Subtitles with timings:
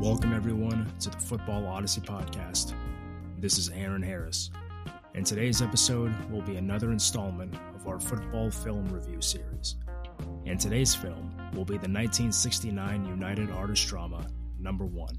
[0.00, 2.72] Welcome, everyone, to the Football Odyssey podcast.
[3.38, 4.48] This is Aaron Harris,
[5.14, 9.76] and today's episode will be another installment of our football film review series.
[10.46, 14.26] And today's film will be the 1969 United Artists drama,
[14.58, 15.18] Number One,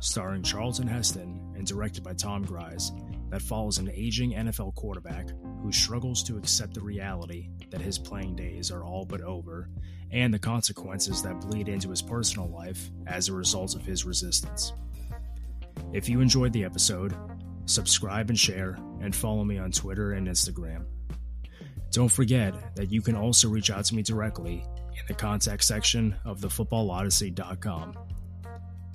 [0.00, 2.92] starring Charlton Heston and directed by Tom Gries,
[3.34, 5.26] that follows an aging NFL quarterback
[5.60, 9.68] who struggles to accept the reality that his playing days are all but over
[10.12, 14.72] and the consequences that bleed into his personal life as a result of his resistance.
[15.92, 17.12] If you enjoyed the episode,
[17.66, 20.84] subscribe and share, and follow me on Twitter and Instagram.
[21.90, 26.14] Don't forget that you can also reach out to me directly in the contact section
[26.24, 27.98] of thefootballodyssey.com.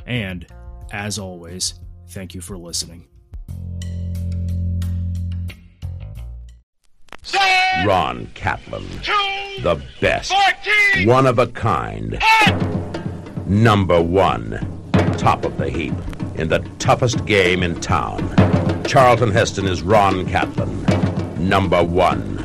[0.05, 0.47] And,
[0.93, 1.73] as always,
[2.07, 3.09] thank you for listening.
[7.85, 8.85] Ron Catlin,
[9.61, 10.33] the best,
[11.05, 12.21] one of a kind,
[13.45, 14.59] number one,
[15.17, 15.93] top of the heap,
[16.35, 18.35] in the toughest game in town.
[18.85, 20.83] Charlton Heston is Ron Catlin,
[21.37, 22.35] number one,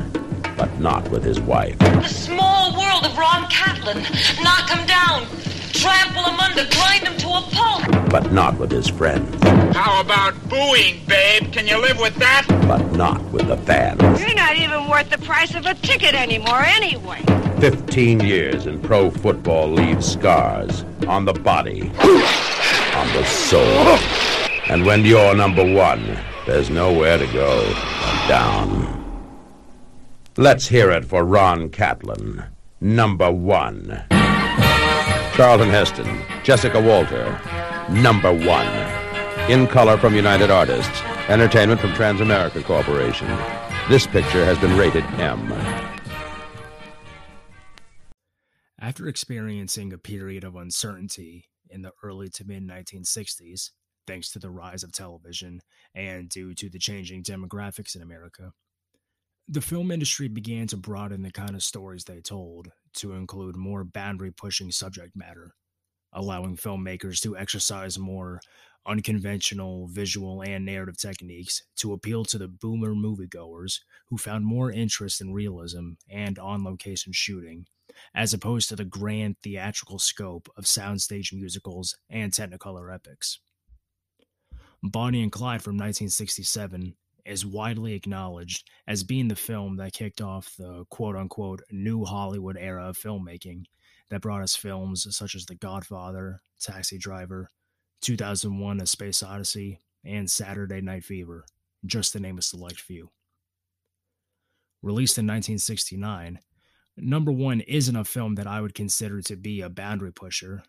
[0.57, 1.77] but not with his wife.
[1.79, 3.97] The small world of Ron Catlin.
[4.43, 5.27] Knock him down,
[5.75, 8.09] trample him under, grind him to a pulp.
[8.09, 9.43] But not with his friends.
[9.75, 11.51] How about booing, babe?
[11.51, 12.45] Can you live with that?
[12.67, 14.01] But not with the fans.
[14.19, 17.21] You're not even worth the price of a ticket anymore, anyway.
[17.59, 23.97] Fifteen years in pro football leaves scars on the body, on the soul.
[24.69, 28.91] And when you're number one, there's nowhere to go but down.
[30.37, 32.43] Let's hear it for Ron Catlin,
[32.81, 34.03] number one.
[35.35, 37.25] Charlton Heston, Jessica Walter,
[37.91, 38.69] number one.
[39.51, 43.27] In color from United Artists, entertainment from Transamerica Corporation.
[43.89, 45.51] This picture has been rated M.
[48.79, 53.71] After experiencing a period of uncertainty in the early to mid 1960s,
[54.07, 55.59] thanks to the rise of television
[55.93, 58.53] and due to the changing demographics in America,
[59.47, 63.83] the film industry began to broaden the kind of stories they told to include more
[63.83, 65.53] boundary pushing subject matter,
[66.13, 68.39] allowing filmmakers to exercise more
[68.87, 75.21] unconventional visual and narrative techniques to appeal to the boomer moviegoers who found more interest
[75.21, 77.65] in realism and on location shooting,
[78.15, 83.39] as opposed to the grand theatrical scope of soundstage musicals and technicolor epics.
[84.83, 90.53] Bonnie and Clyde from 1967 is widely acknowledged as being the film that kicked off
[90.57, 93.65] the quote unquote new Hollywood era of filmmaking
[94.09, 97.49] that brought us films such as The Godfather, Taxi Driver,
[98.01, 101.45] 2001 A Space Odyssey, and Saturday Night Fever,
[101.85, 103.09] just to name a select few.
[104.83, 106.39] Released in 1969,
[106.97, 110.63] Number One isn't a film that I would consider to be a boundary pusher,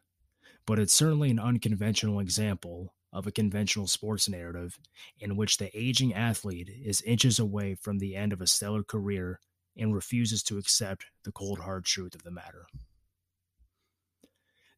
[0.67, 4.79] but it's certainly an unconventional example of a conventional sports narrative
[5.19, 9.41] in which the aging athlete is inches away from the end of a stellar career
[9.77, 12.67] and refuses to accept the cold hard truth of the matter.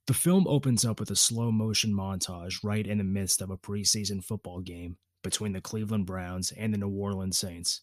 [0.07, 3.59] The film opens up with a slow motion montage right in the midst of a
[3.59, 7.83] preseason football game between the Cleveland Browns and the New Orleans Saints,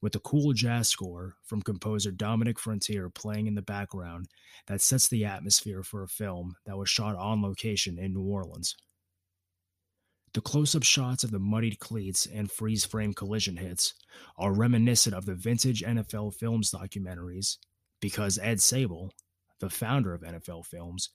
[0.00, 4.28] with a cool jazz score from composer Dominic Frontiere playing in the background
[4.66, 8.76] that sets the atmosphere for a film that was shot on location in New Orleans.
[10.34, 13.94] The close up shots of the muddied cleats and freeze frame collision hits
[14.38, 17.58] are reminiscent of the vintage NFL Films documentaries
[18.00, 19.10] because Ed Sabol,
[19.60, 21.10] the founder of NFL Films,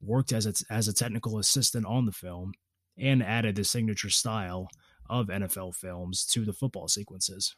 [0.00, 2.52] worked as a, as a technical assistant on the film
[2.98, 4.68] and added the signature style
[5.08, 7.54] of NFL Films to the football sequences.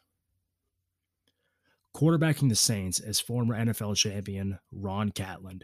[1.95, 5.61] Quarterbacking the Saints is former NFL champion Ron Catlin,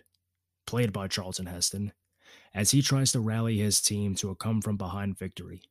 [0.66, 1.91] played by Charlton Heston,
[2.53, 5.62] as he tries to rally his team to a come from behind victory.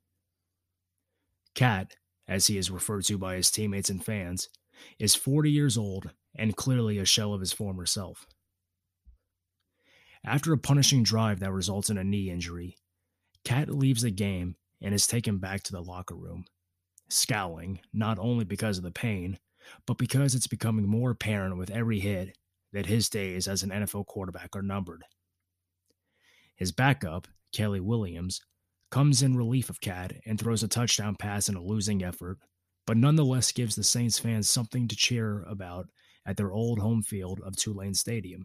[1.55, 4.49] Cat, as he is referred to by his teammates and fans,
[4.99, 8.27] is 40 years old and clearly a shell of his former self.
[10.25, 12.77] After a punishing drive that results in a knee injury,
[13.45, 16.47] Cat leaves the game and is taken back to the locker room,
[17.09, 19.39] scowling not only because of the pain,
[19.87, 22.37] but because it's becoming more apparent with every hit
[22.73, 25.05] that his days as an NFL quarterback are numbered.
[26.57, 28.41] His backup, Kelly Williams,
[28.91, 32.39] comes in relief of Cat and throws a touchdown pass in a losing effort,
[32.87, 35.89] but nonetheless gives the Saints fans something to cheer about
[36.27, 38.45] at their old home field of Tulane Stadium.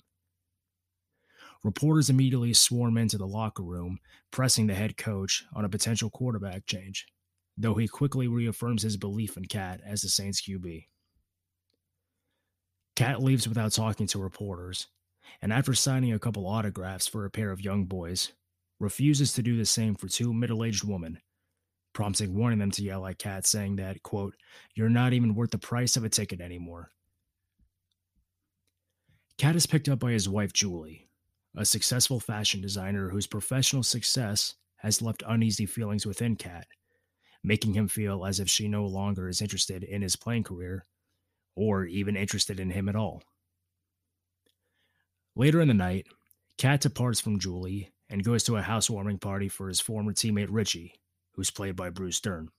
[1.63, 3.99] Reporters immediately swarm into the locker room,
[4.31, 7.05] pressing the head coach on a potential quarterback change,
[7.57, 10.87] though he quickly reaffirms his belief in Cat as the Saints QB.
[12.95, 14.87] Cat leaves without talking to reporters,
[15.41, 18.33] and after signing a couple autographs for a pair of young boys,
[18.79, 21.19] refuses to do the same for two middle aged women,
[21.93, 24.35] prompting one of them to yell at Cat, saying that, quote,
[24.75, 26.91] You're not even worth the price of a ticket anymore.
[29.37, 31.07] Cat is picked up by his wife, Julie,
[31.55, 36.67] a successful fashion designer whose professional success has left uneasy feelings within Cat,
[37.43, 40.85] making him feel as if she no longer is interested in his playing career
[41.55, 43.23] or even interested in him at all.
[45.39, 46.05] Later in the night,
[46.57, 50.95] Cat departs from Julie and goes to a housewarming party for his former teammate Richie,
[51.31, 52.49] who's played by Bruce Dern.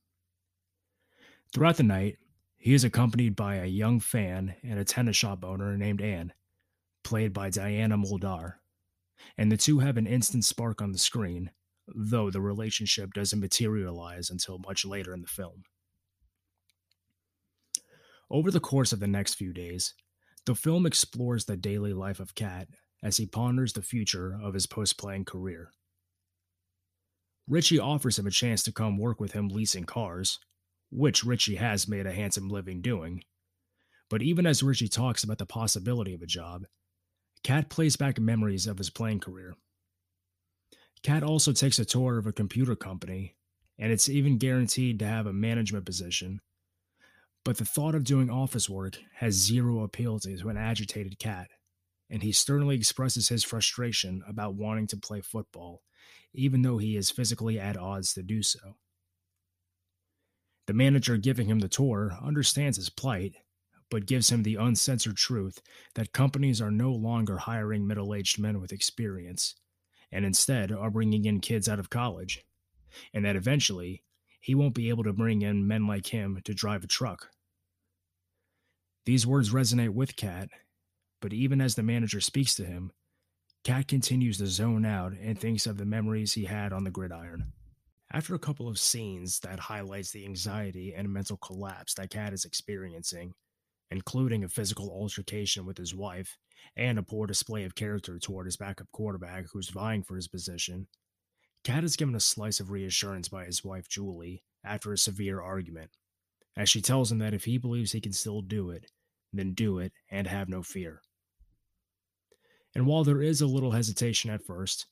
[1.52, 2.16] Throughout the night,
[2.56, 6.32] he is accompanied by a young fan and a tennis shop owner named Anne,
[7.04, 8.54] played by Diana Muldaur,
[9.36, 11.50] and the two have an instant spark on the screen,
[11.86, 15.64] though the relationship doesn't materialize until much later in the film.
[18.30, 19.92] Over the course of the next few days,
[20.46, 22.68] the film explores the daily life of Cat
[23.02, 25.70] as he ponders the future of his post playing career.
[27.48, 30.38] Richie offers him a chance to come work with him leasing cars,
[30.90, 33.22] which Richie has made a handsome living doing.
[34.08, 36.66] But even as Richie talks about the possibility of a job,
[37.42, 39.54] Cat plays back memories of his playing career.
[41.02, 43.36] Cat also takes a tour of a computer company,
[43.78, 46.40] and it's even guaranteed to have a management position.
[47.44, 51.48] But the thought of doing office work has zero appeal to an agitated Cat,
[52.10, 55.82] and he sternly expresses his frustration about wanting to play football,
[56.34, 58.76] even though he is physically at odds to do so.
[60.66, 63.34] The manager giving him the tour understands his plight,
[63.90, 65.60] but gives him the uncensored truth
[65.94, 69.54] that companies are no longer hiring middle aged men with experience,
[70.12, 72.44] and instead are bringing in kids out of college,
[73.14, 74.04] and that eventually
[74.40, 77.28] he won't be able to bring in men like him to drive a truck.
[79.04, 80.48] These words resonate with Cat,
[81.20, 82.92] but even as the manager speaks to him,
[83.62, 87.52] Cat continues to zone out and thinks of the memories he had on the gridiron.
[88.12, 92.44] After a couple of scenes that highlights the anxiety and mental collapse that Cat is
[92.44, 93.34] experiencing,
[93.90, 96.38] including a physical altercation with his wife
[96.76, 100.86] and a poor display of character toward his backup quarterback who's vying for his position,
[101.62, 105.90] Cat is given a slice of reassurance by his wife Julie after a severe argument,
[106.56, 108.90] as she tells him that if he believes he can still do it,
[109.32, 111.02] then do it and have no fear.
[112.74, 114.86] And while there is a little hesitation at first,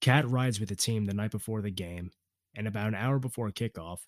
[0.00, 2.10] Cat rides with the team the night before the game,
[2.54, 4.00] and about an hour before kickoff,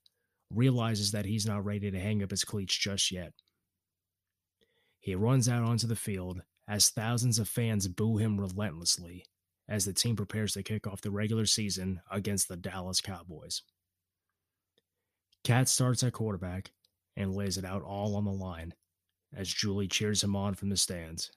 [0.50, 3.32] realizes that he's not ready to hang up his cleats just yet.
[5.00, 9.24] He runs out onto the field as thousands of fans boo him relentlessly
[9.68, 13.62] as the team prepares to kick off the regular season against the Dallas Cowboys.
[15.44, 16.72] Cat starts at quarterback
[17.16, 18.74] and lays it out all on the line
[19.34, 21.30] as Julie cheers him on from the stands.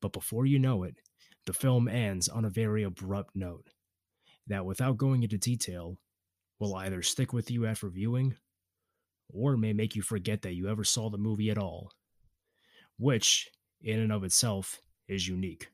[0.00, 0.96] But before you know it,
[1.44, 3.68] the film ends on a very abrupt note
[4.46, 5.98] that, without going into detail,
[6.60, 8.36] will either stick with you after viewing
[9.28, 11.90] or may make you forget that you ever saw the movie at all
[12.98, 13.48] which
[13.80, 15.68] in and of itself is unique.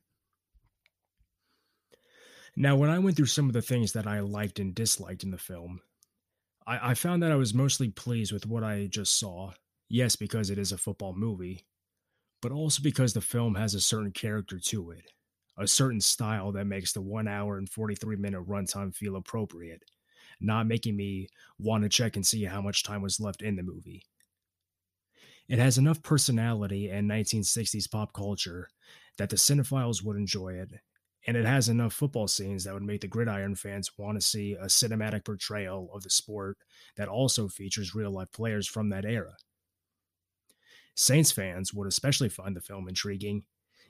[2.55, 5.31] Now, when I went through some of the things that I liked and disliked in
[5.31, 5.81] the film,
[6.67, 9.53] I, I found that I was mostly pleased with what I just saw.
[9.89, 11.67] Yes, because it is a football movie,
[12.41, 15.11] but also because the film has a certain character to it,
[15.57, 19.83] a certain style that makes the one hour and 43 minute runtime feel appropriate,
[20.41, 23.63] not making me want to check and see how much time was left in the
[23.63, 24.03] movie.
[25.47, 28.69] It has enough personality and 1960s pop culture
[29.17, 30.81] that the cinephiles would enjoy it,
[31.27, 34.53] and it has enough football scenes that would make the gridiron fans want to see
[34.53, 36.57] a cinematic portrayal of the sport
[36.97, 39.35] that also features real life players from that era.
[40.95, 43.43] Saints fans would especially find the film intriguing,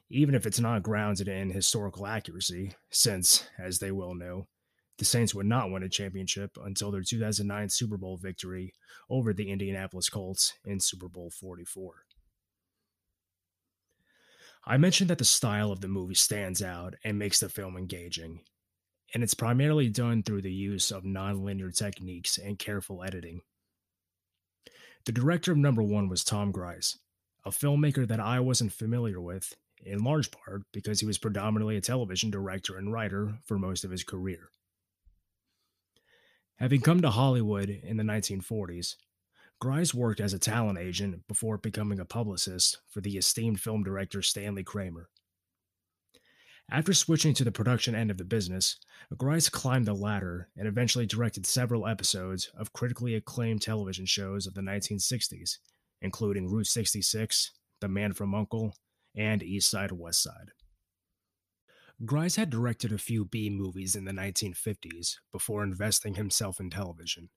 [0.10, 4.48] even if it's not grounded in historical accuracy, since, as they well know,
[4.98, 8.74] the Saints would not win a championship until their 2009 Super Bowl victory
[9.10, 12.05] over the Indianapolis Colts in Super Bowl 44.
[14.68, 18.42] I mentioned that the style of the movie stands out and makes the film engaging,
[19.14, 23.42] and it's primarily done through the use of nonlinear techniques and careful editing.
[25.06, 26.98] The director of number one was Tom Gries,
[27.46, 29.54] a filmmaker that I wasn't familiar with,
[29.84, 33.92] in large part because he was predominantly a television director and writer for most of
[33.92, 34.50] his career.
[36.58, 38.96] Having come to Hollywood in the 1940s,
[39.60, 44.22] Gries worked as a talent agent before becoming a publicist for the esteemed film director
[44.22, 45.10] Stanley Kramer.
[46.70, 48.78] After switching to the production end of the business,
[49.16, 54.56] Gries climbed the ladder and eventually directed several episodes of critically acclaimed television shows of
[54.56, 55.60] the 1960s,
[56.02, 58.72] including Route 66, The Man from U.N.C.L.E.,
[59.16, 60.52] and East Side West Side.
[62.04, 67.30] Gries had directed a few B movies in the 1950s before investing himself in television,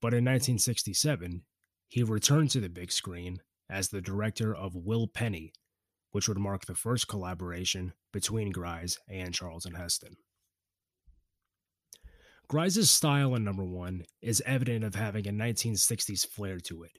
[0.00, 1.42] but in 1967,
[1.88, 5.52] he returned to the big screen as the director of Will Penny,
[6.12, 10.16] which would mark the first collaboration between Gries and Charlton Heston.
[12.48, 16.98] Gries' style in number one is evident of having a 1960s flair to it,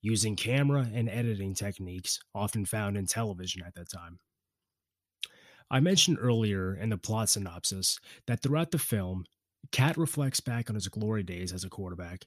[0.00, 4.18] using camera and editing techniques often found in television at that time.
[5.70, 9.26] I mentioned earlier in the plot synopsis that throughout the film,
[9.72, 12.26] Cat reflects back on his glory days as a quarterback,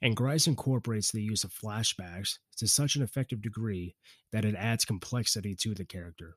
[0.00, 3.94] and Gries incorporates the use of flashbacks to such an effective degree
[4.32, 6.36] that it adds complexity to the character.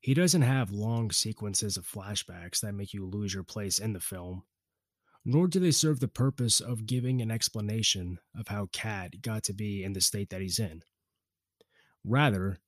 [0.00, 4.00] He doesn't have long sequences of flashbacks that make you lose your place in the
[4.00, 4.44] film,
[5.24, 9.52] nor do they serve the purpose of giving an explanation of how Cat got to
[9.52, 10.82] be in the state that he's in.
[12.02, 12.58] Rather,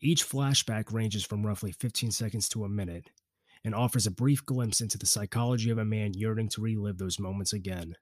[0.00, 3.10] each flashback ranges from roughly 15 seconds to a minute
[3.64, 7.18] and offers a brief glimpse into the psychology of a man yearning to relive those
[7.18, 7.94] moments again.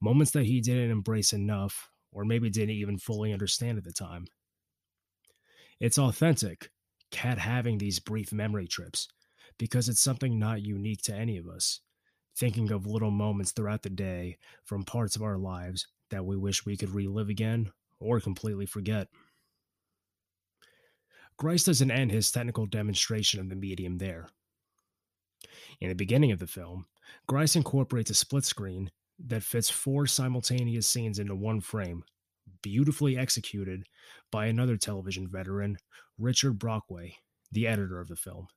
[0.00, 4.26] Moments that he didn't embrace enough, or maybe didn't even fully understand at the time.
[5.78, 6.70] It's authentic,
[7.10, 9.08] Cat having these brief memory trips,
[9.58, 11.80] because it's something not unique to any of us,
[12.36, 16.66] thinking of little moments throughout the day from parts of our lives that we wish
[16.66, 19.08] we could relive again or completely forget.
[21.36, 24.28] Gries doesn't end his technical demonstration of the medium there.
[25.80, 26.86] In the beginning of the film,
[27.26, 32.04] Gries incorporates a split screen that fits four simultaneous scenes into one frame,
[32.62, 33.84] beautifully executed
[34.30, 35.78] by another television veteran,
[36.18, 37.16] Richard Brockway,
[37.50, 38.48] the editor of the film.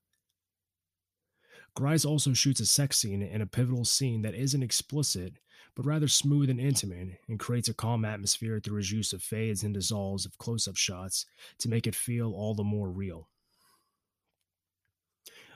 [1.75, 5.39] Gries also shoots a sex scene in a pivotal scene that isn't explicit
[5.75, 9.63] but rather smooth and intimate, and creates a calm atmosphere through his use of fades
[9.63, 11.25] and dissolves of close up shots
[11.57, 13.27] to make it feel all the more real.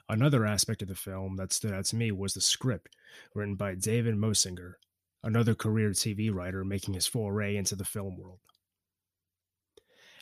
[0.10, 2.96] Another aspect of the film that stood out to me was the script,
[3.36, 4.76] written by David Moessinger,
[5.22, 8.40] another career TV writer making his foray into the film world.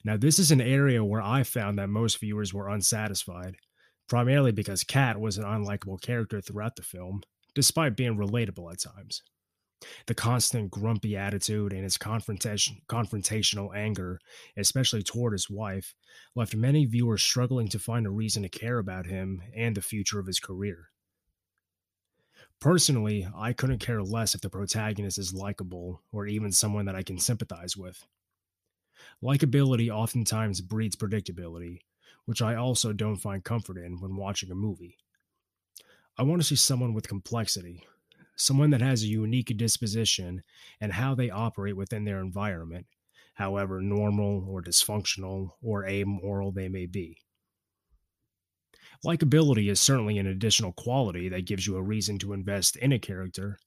[0.04, 3.58] Now, this is an area where I found that most viewers were unsatisfied,
[4.08, 7.22] primarily because Cat was an unlikable character throughout the film,
[7.54, 9.22] despite being relatable at times.
[10.08, 14.20] The constant grumpy attitude and his confrontation, confrontational anger,
[14.58, 15.94] especially toward his wife,
[16.36, 20.20] left many viewers struggling to find a reason to care about him and the future
[20.20, 20.90] of his career.
[22.60, 27.04] Personally, I couldn't care less if the protagonist is likable or even someone that I
[27.04, 28.06] can sympathize with.
[29.22, 31.80] Likability oftentimes breeds predictability,
[32.26, 34.98] which I also don't find comfort in when watching a movie.
[36.18, 37.86] I want to see someone with complexity,
[38.36, 40.42] someone that has a unique disposition
[40.82, 42.86] and how they operate within their environment,
[43.36, 47.18] however normal or dysfunctional or amoral they may be.
[49.06, 53.00] Likability is certainly an additional quality that gives you a reason to invest in a
[53.00, 53.58] character,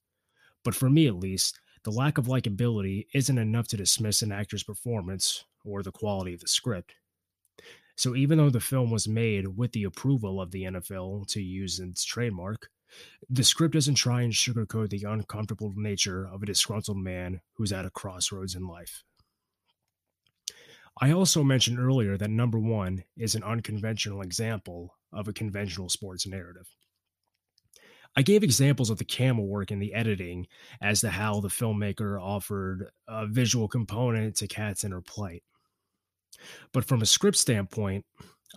[0.63, 4.63] but for me at least, the lack of likability isn't enough to dismiss an actor's
[4.63, 6.95] performance or the quality of the script.
[7.95, 11.79] So even though the film was made with the approval of the NFL to use
[11.79, 12.69] its trademark,
[13.29, 17.85] the script doesn't try and sugarcoat the uncomfortable nature of a disgruntled man who's at
[17.85, 19.03] a crossroads in life.
[21.01, 26.27] I also mentioned earlier that number one is an unconventional example of a conventional sports
[26.27, 26.67] narrative.
[28.15, 30.47] I gave examples of the camera work and the editing
[30.81, 35.43] as to how the filmmaker offered a visual component to Cat's inner plight.
[36.73, 38.05] But from a script standpoint,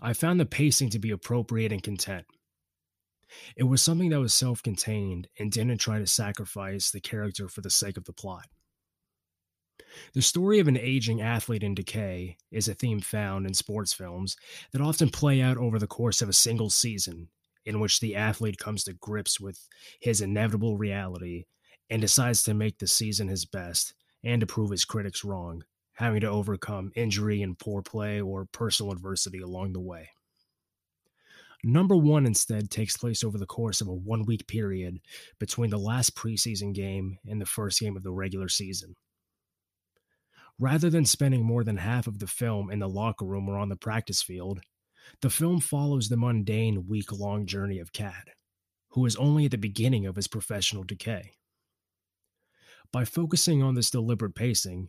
[0.01, 2.25] I found the pacing to be appropriate and content.
[3.57, 7.61] It was something that was self contained and didn't try to sacrifice the character for
[7.61, 8.49] the sake of the plot.
[10.15, 14.37] The story of an aging athlete in decay is a theme found in sports films
[14.73, 17.29] that often play out over the course of a single season,
[17.65, 19.69] in which the athlete comes to grips with
[20.01, 21.45] his inevitable reality
[21.91, 26.21] and decides to make the season his best and to prove his critics wrong, having
[26.21, 30.09] to overcome injury and poor play or personal adversity along the way.
[31.64, 34.99] Number one instead takes place over the course of a one week period
[35.38, 38.97] between the last preseason game and the first game of the regular season.
[40.59, 43.69] Rather than spending more than half of the film in the locker room or on
[43.69, 44.61] the practice field,
[45.21, 48.28] the film follows the mundane week long journey of Cat,
[48.90, 51.33] who is only at the beginning of his professional decay.
[52.92, 54.88] By focusing on this deliberate pacing,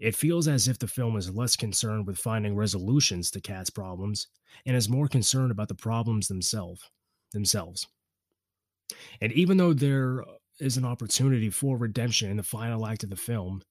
[0.00, 4.28] it feels as if the film is less concerned with finding resolutions to Cat's problems
[4.64, 6.90] and is more concerned about the problems themselves.
[7.32, 7.86] Themselves.
[9.20, 10.24] And even though there
[10.58, 13.62] is an opportunity for redemption in the final act of the film,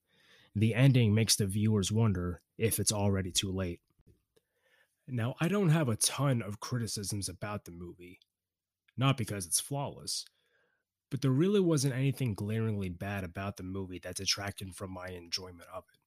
[0.56, 3.82] the ending makes the viewers wonder if it's already too late.
[5.08, 8.20] Now, I don't have a ton of criticisms about the movie,
[8.96, 10.26] not because it's flawless,
[11.10, 15.68] but there really wasn't anything glaringly bad about the movie that detracted from my enjoyment
[15.74, 15.99] of it.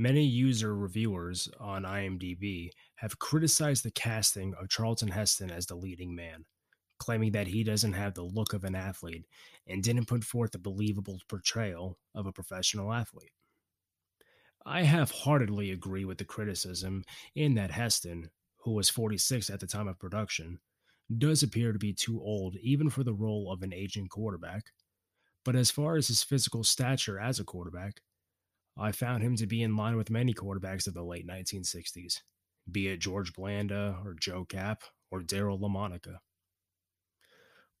[0.00, 6.14] Many user reviewers on IMDb have criticized the casting of Charlton Heston as the leading
[6.14, 6.44] man,
[7.00, 9.26] claiming that he doesn't have the look of an athlete
[9.66, 13.32] and didn't put forth a believable portrayal of a professional athlete.
[14.64, 17.02] I half heartedly agree with the criticism
[17.34, 20.60] in that Heston, who was 46 at the time of production,
[21.16, 24.66] does appear to be too old even for the role of an aging quarterback.
[25.44, 28.00] But as far as his physical stature as a quarterback,
[28.78, 32.20] I found him to be in line with many quarterbacks of the late 1960s,
[32.70, 36.18] be it George Blanda or Joe Kapp or Daryle Lamonica.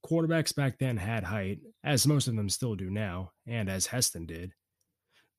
[0.04, 4.26] Quarterbacks back then had height, as most of them still do now, and as Heston
[4.26, 4.54] did,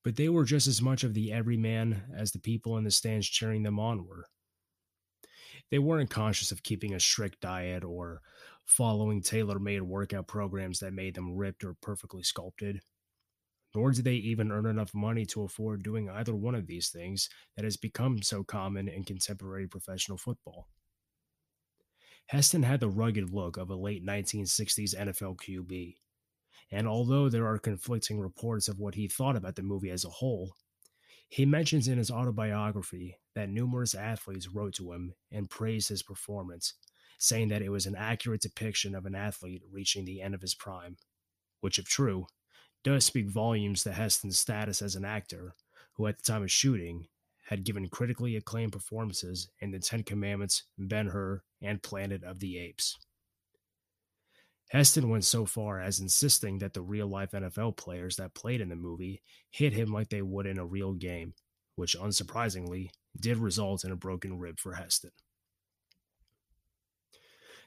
[0.04, 3.28] but they were just as much of the everyman as the people in the stands
[3.28, 4.26] cheering them on were.
[5.70, 8.22] They weren't conscious of keeping a strict diet or
[8.64, 12.80] following tailor made workout programs that made them ripped or perfectly sculpted.
[13.74, 17.28] Nor did they even earn enough money to afford doing either one of these things
[17.56, 20.68] that has become so common in contemporary professional football.
[22.26, 25.96] Heston had the rugged look of a late 1960s NFL QB.
[26.70, 30.10] And although there are conflicting reports of what he thought about the movie as a
[30.10, 30.54] whole,
[31.28, 36.74] he mentions in his autobiography that numerous athletes wrote to him and praised his performance,
[37.18, 40.54] saying that it was an accurate depiction of an athlete reaching the end of his
[40.54, 40.96] prime,
[41.60, 42.26] which, if true,
[42.82, 45.54] does speak volumes to Heston's status as an actor,
[45.94, 47.06] who at the time of shooting
[47.48, 52.58] had given critically acclaimed performances in The Ten Commandments, Ben Hur, and Planet of the
[52.58, 52.96] Apes.
[54.70, 58.68] Heston went so far as insisting that the real life NFL players that played in
[58.68, 59.20] the movie
[59.50, 61.34] hit him like they would in a real game,
[61.74, 65.10] which unsurprisingly did result in a broken rib for Heston.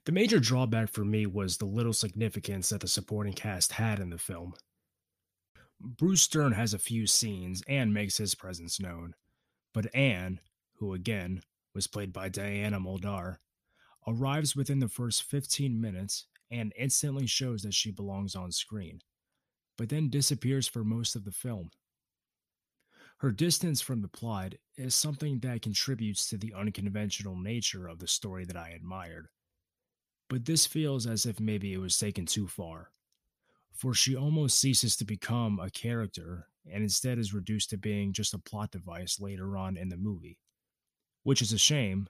[0.05, 4.09] The major drawback for me was the little significance that the supporting cast had in
[4.09, 4.53] the film.
[5.85, 9.15] Bruce Dern has a few scenes and makes his presence known,
[9.73, 10.39] but Anne,
[10.75, 11.41] who again
[11.75, 13.39] was played by Diana Muldaur,
[14.07, 19.01] arrives within the first 15 minutes and instantly shows that she belongs on screen,
[19.77, 21.69] but then disappears for most of the film.
[23.17, 28.07] Her distance from the plot is something that contributes to the unconventional nature of the
[28.07, 29.27] story that I admired.
[30.29, 32.92] But this feels as if maybe it was taken too far,
[33.73, 38.33] for she almost ceases to become a character and instead is reduced to being just
[38.33, 40.39] a plot device later on in the movie.
[41.23, 42.07] Which is a shame,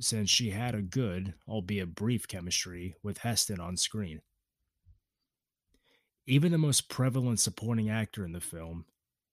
[0.00, 4.20] since she had a good, albeit brief, chemistry with Heston on screen.
[6.26, 8.86] Even the most prevalent supporting actor in the film,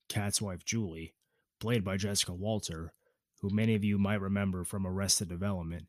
[0.09, 1.13] Cat's wife Julie,
[1.59, 2.93] played by Jessica Walter,
[3.41, 5.87] who many of you might remember from Arrested Development,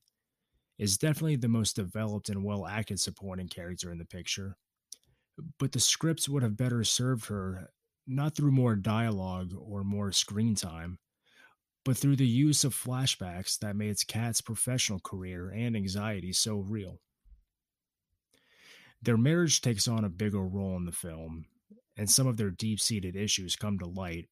[0.78, 4.57] is definitely the most developed and well acted supporting character in the picture.
[5.59, 7.71] But the scripts would have better served her
[8.07, 10.99] not through more dialogue or more screen time,
[11.85, 17.01] but through the use of flashbacks that made Cat's professional career and anxiety so real.
[19.01, 21.47] Their marriage takes on a bigger role in the film,
[21.97, 24.29] and some of their deep seated issues come to light.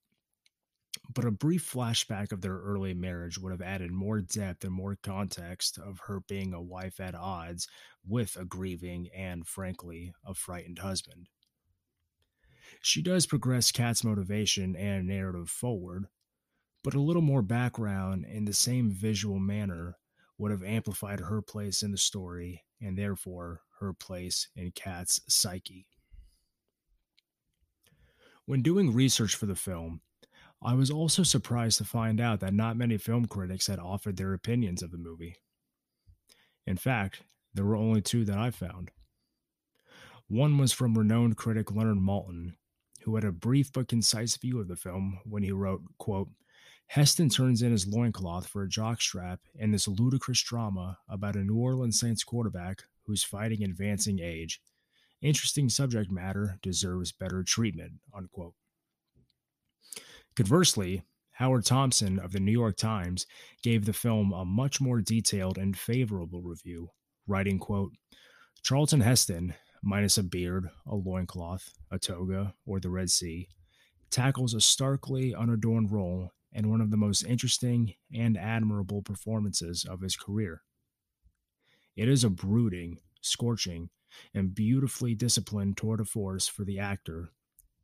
[1.12, 4.96] But a brief flashback of their early marriage would have added more depth and more
[5.02, 7.66] context of her being a wife at odds
[8.06, 11.26] with a grieving and, frankly, a frightened husband.
[12.80, 16.06] She does progress Cat's motivation and narrative forward,
[16.84, 19.96] but a little more background in the same visual manner
[20.38, 25.88] would have amplified her place in the story and therefore her place in Cat's psyche.
[28.44, 30.02] When doing research for the film,
[30.62, 34.34] I was also surprised to find out that not many film critics had offered their
[34.34, 35.36] opinions of the movie.
[36.66, 37.22] In fact,
[37.54, 38.90] there were only two that I found.
[40.28, 42.54] One was from renowned critic Leonard Maltin,
[43.02, 46.28] who had a brief but concise view of the film when he wrote, quote,
[46.88, 51.56] Heston turns in his loincloth for a jockstrap in this ludicrous drama about a New
[51.56, 54.60] Orleans Saints quarterback who's fighting advancing age.
[55.22, 57.92] Interesting subject matter deserves better treatment.
[58.14, 58.54] Unquote.
[60.40, 63.26] Conversely, Howard Thompson of the New York Times
[63.62, 66.92] gave the film a much more detailed and favorable review,
[67.26, 67.92] writing, quote,
[68.62, 73.48] Charlton Heston, minus a beard, a loincloth, a toga, or the Red Sea,
[74.08, 80.00] tackles a starkly unadorned role and one of the most interesting and admirable performances of
[80.00, 80.62] his career.
[81.96, 83.90] It is a brooding, scorching,
[84.32, 87.34] and beautifully disciplined tour de force for the actor,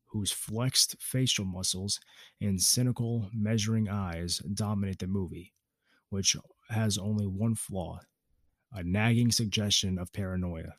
[0.07, 2.01] whose flexed facial muscles
[2.41, 5.53] and cynical, measuring eyes dominate the movie,
[6.11, 6.37] which
[6.71, 8.01] has only one flaw
[8.73, 10.75] a nagging suggestion of paranoia.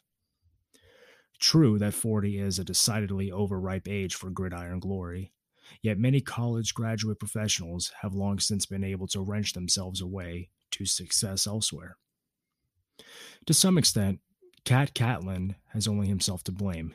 [1.39, 5.31] True that 40 is a decidedly overripe age for gridiron glory,
[5.81, 10.85] yet many college graduate professionals have long since been able to wrench themselves away to
[10.85, 11.97] success elsewhere.
[13.45, 14.19] To some extent,
[14.65, 16.93] Cat Catlin has only himself to blame.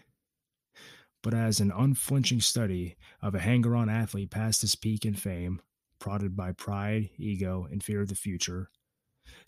[1.23, 5.63] But as an unflinching study of a hanger on athlete past his peak in fame,
[5.99, 8.71] prodded by pride, ego, and fear of the future,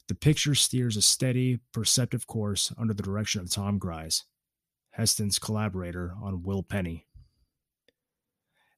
[0.06, 4.24] the picture steers a steady, perceptive course under the direction of Tom Gries,
[4.90, 7.06] Heston's collaborator on Will Penny.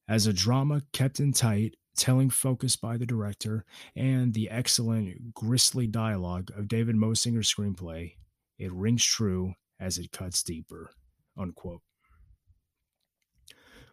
[0.08, 5.86] As a drama kept in tight, telling focus by the director, and the excellent, gristly
[5.86, 8.14] dialogue of David Moessinger's screenplay,
[8.58, 10.90] it rings true as it cuts deeper.
[11.36, 11.82] Unquote.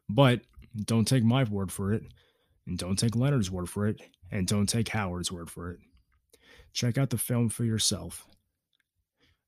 [0.10, 0.42] But
[0.86, 2.04] don't take my word for it,
[2.68, 5.80] and don't take Leonard's word for it, and don't take Howard's word for it.
[6.74, 8.26] Check out the film for yourself.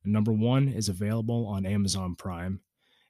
[0.03, 2.61] Number one is available on Amazon Prime.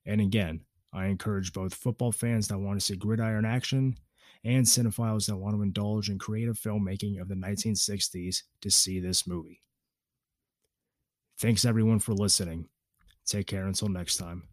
[0.06, 0.62] And again,
[0.94, 3.98] I encourage both football fans that want to see gridiron action
[4.46, 9.28] and cinephiles that want to indulge in creative filmmaking of the 1960s to see this
[9.28, 9.62] movie.
[11.38, 12.70] Thanks everyone for listening.
[13.26, 14.44] Take care until next time.